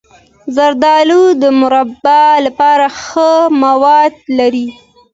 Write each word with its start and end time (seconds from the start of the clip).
زردالو 0.55 1.23
د 1.41 1.43
مربا 1.59 2.21
لپاره 2.45 2.85
ښه 3.03 3.31
مواد 3.63 4.13
لري. 4.37 4.67